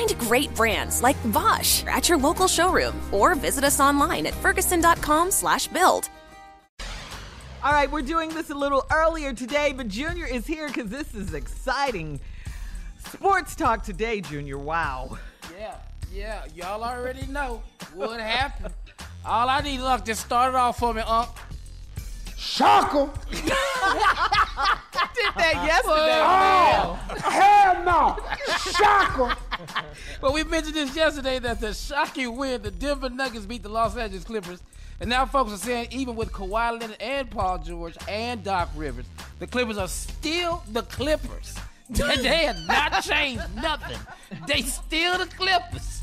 [0.00, 5.30] Find great brands like Bosch at your local showroom or visit us online at ferguson.com
[5.30, 6.08] slash build.
[7.62, 11.14] All right, we're doing this a little earlier today, but Junior is here because this
[11.14, 12.18] is exciting.
[13.12, 14.56] Sports talk today, Junior.
[14.56, 15.18] Wow.
[15.58, 15.74] Yeah,
[16.10, 16.44] yeah.
[16.56, 17.62] Y'all already know
[17.94, 18.72] what happened.
[19.26, 21.28] All I need, look, just start it off for me, Unc.
[22.60, 23.08] Shocker!
[23.32, 24.78] I
[25.14, 26.20] did that yesterday.
[26.20, 28.18] Oh, oh hell no!
[28.70, 29.34] Shocker!
[30.20, 33.96] Well, we mentioned this yesterday that the shocking win, the Denver Nuggets beat the Los
[33.96, 34.60] Angeles Clippers.
[35.00, 39.06] And now folks are saying even with Kawhi Leonard and Paul George and Doc Rivers,
[39.38, 41.56] the Clippers are still the Clippers.
[41.88, 43.96] they have not changed nothing.
[44.46, 45.99] They still the Clippers.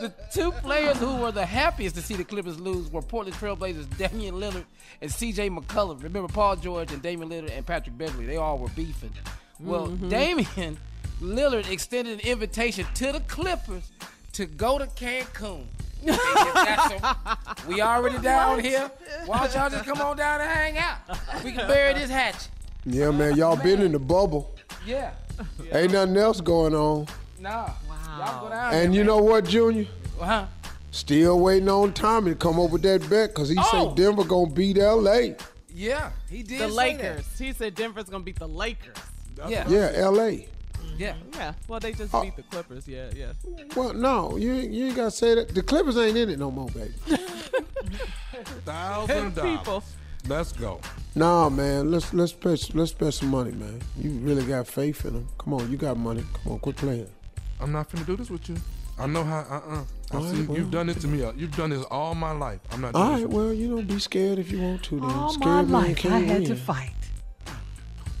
[0.00, 3.86] The two players who were the happiest to see the Clippers lose were Portland Trailblazers
[3.98, 4.64] Damian Lillard
[5.00, 5.50] and C.J.
[5.50, 6.02] McCollum.
[6.02, 8.26] Remember Paul George and Damian Lillard and Patrick Beverley?
[8.26, 9.12] They all were beefing.
[9.60, 10.10] Well, Mhm.
[10.10, 10.78] Damian
[11.22, 13.90] Lillard extended an invitation to the Clippers
[14.32, 15.66] to go to Cancun.
[16.04, 16.20] They said,
[16.54, 18.90] "That's a- we already down here.
[19.24, 20.98] Why don't y'all just come on down and hang out?
[21.42, 22.48] We can bury this hatch.
[22.84, 24.54] Yeah, man, y'all been in the bubble.
[24.84, 25.12] Yeah.
[25.72, 27.06] Ain't nothing else going on.
[27.40, 27.70] Nah.
[28.18, 29.86] Y'all go down And you know what, Junior?
[30.20, 30.46] Huh?
[30.90, 33.88] Still waiting on Tommy to come over with that bet because he Oh.
[33.88, 35.36] said Denver gonna beat L.A.
[35.68, 36.60] Yeah, he did.
[36.60, 37.26] The say Lakers.
[37.38, 38.96] He said Denver's gonna beat the Lakers.
[39.48, 39.68] Yeah.
[39.68, 40.46] Yeah, L.A.
[40.46, 40.94] Mm-hmm.
[40.98, 41.14] Yeah.
[41.34, 41.54] Yeah.
[41.66, 42.22] Well, they just Oh.
[42.22, 42.86] beat the Clippers.
[42.86, 43.32] Yeah, yeah.
[43.74, 45.48] Well, no, you you ain't gotta say that.
[45.52, 46.92] The Clippers ain't in it no more, baby.
[48.64, 49.84] Thousand dollars.
[50.28, 50.80] Let's go.
[51.14, 53.80] Nah, man, let's let's spend let's spend some money, man.
[53.98, 55.28] You really got faith in them.
[55.38, 56.24] Come on, you got money.
[56.42, 57.08] Come on, quit playing.
[57.60, 58.56] I'm not finna do this with you.
[58.98, 59.38] I know how.
[59.40, 60.58] Uh uh I All see right, well.
[60.58, 61.22] you've done it to me.
[61.24, 62.60] uh, You've done this all my life.
[62.70, 62.94] I'm not.
[62.94, 65.00] All Doing right, this well, you don't be scared if you want to.
[65.00, 66.92] Then All scared my life, I can't had to fight.
[67.46, 67.52] you.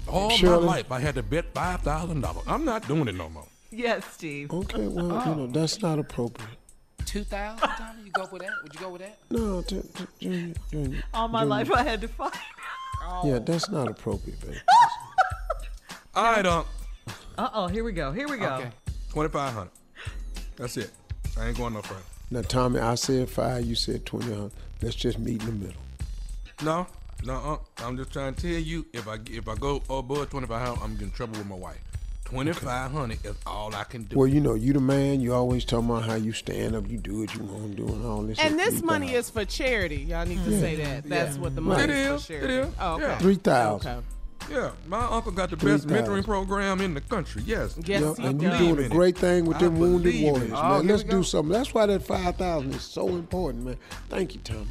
[0.08, 0.66] all Shirley.
[0.66, 0.90] my life.
[0.92, 2.44] I had to bet five thousand dollars.
[2.48, 3.46] I'm not doing it no more.
[3.70, 4.50] Yes, Steve.
[4.52, 6.50] Okay, well, you know that's not appropriate.
[7.06, 8.04] Two thousand, Tommy.
[8.06, 8.50] You go with that?
[8.62, 9.18] Would you go with that?
[9.30, 11.50] No, t- t- Junior, Junior, All my Junior.
[11.50, 12.32] life, I had to fight.
[13.24, 14.56] Yeah, that's not appropriate, baby.
[16.16, 16.64] All right, um,
[17.36, 17.66] Uh oh.
[17.68, 18.10] Here we go.
[18.12, 18.54] Here we go.
[18.54, 18.70] Okay.
[19.14, 19.70] Twenty five hundred.
[20.56, 20.90] That's it.
[21.38, 22.00] I ain't going no further.
[22.30, 24.34] Now, Tommy, I said five, you said twenty.
[24.34, 24.48] huh?
[24.82, 25.80] Let's just meet in the middle.
[26.62, 26.86] No,
[27.24, 27.34] no.
[27.34, 28.84] Uh, I'm just trying to tell you.
[28.92, 31.54] If I if I go above twenty five hundred, I'm getting in trouble with my
[31.56, 31.80] wife.
[32.24, 34.18] Twenty five hundred is all I can do.
[34.18, 35.20] Well, you know, you the man.
[35.20, 37.86] You always talking about how you stand up, you do what you want to do,
[37.86, 38.38] and all this.
[38.40, 39.96] And this money is for charity.
[39.96, 40.60] Y'all need to Yeah.
[40.60, 41.08] say that.
[41.08, 41.42] That's Yeah.
[41.42, 41.78] what the Right.
[41.78, 42.54] money It is, is, for it charity.
[42.68, 43.02] is, Oh, okay.
[43.04, 43.18] yeah.
[43.18, 43.90] Three thousand.
[43.90, 44.06] Okay.
[44.50, 47.42] Yeah, my uncle got the Three best mentoring program in the country.
[47.46, 47.76] Yes.
[47.84, 50.32] Yes, Yep, and you're doing a great thing with I them wounded believe in it.
[50.32, 50.86] warriors, Oh, man.
[50.86, 51.52] Let's do something.
[51.52, 53.76] That's why that five thousand is so important, man.
[54.10, 54.66] Thank you, Tommy.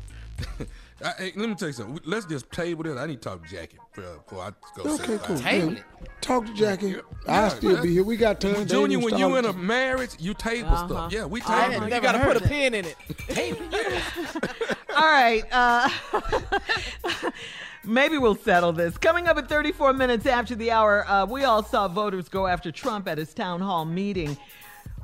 [1.04, 2.00] I, hey, let me tell you something.
[2.04, 2.96] Let's just table this.
[2.96, 4.50] I need to talk to Jackie before, before I
[4.82, 4.94] go.
[4.94, 5.36] Okay, cool.
[5.36, 5.50] bye.
[5.52, 5.74] Yeah.
[6.22, 6.88] Talk to Jackie.
[6.92, 8.04] Yeah, I'll still be here.
[8.04, 8.54] We got time.
[8.54, 10.86] They Junior, when you start- in a marriage, you table Uh-huh.
[10.86, 11.12] stuff.
[11.12, 11.52] Yeah, we table.
[11.52, 11.94] had it.
[11.94, 12.96] you got to put a pin in it.
[13.28, 13.60] Table.
[14.96, 15.42] All right.
[15.52, 15.90] Uh,
[17.86, 18.96] maybe we'll settle this.
[18.98, 22.70] Coming up at 34 minutes after the hour, uh, we all saw voters go after
[22.70, 24.36] Trump at his town hall meeting.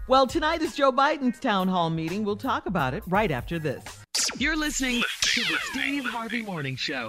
[0.08, 2.24] Well, tonight is Joe Biden's town hall meeting.
[2.24, 3.84] We'll talk about it right after this.
[4.38, 7.08] You're listening to the Steve Harvey Morning Show.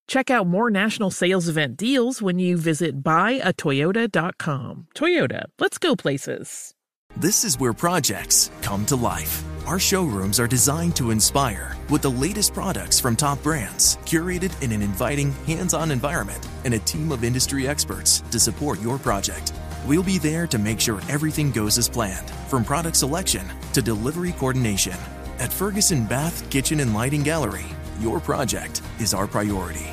[0.11, 4.87] Check out more national sales event deals when you visit buyatoyota.com.
[4.93, 6.73] Toyota, let's go places.
[7.15, 9.41] This is where projects come to life.
[9.65, 14.73] Our showrooms are designed to inspire with the latest products from top brands, curated in
[14.73, 19.53] an inviting, hands on environment, and a team of industry experts to support your project.
[19.85, 24.33] We'll be there to make sure everything goes as planned, from product selection to delivery
[24.33, 24.97] coordination.
[25.39, 27.67] At Ferguson Bath, Kitchen, and Lighting Gallery,
[28.01, 29.87] your project is our priority.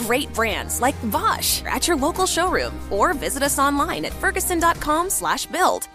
[0.00, 5.88] Great brands like Bosch at your local showroom or visit us online at ferguson.com/build.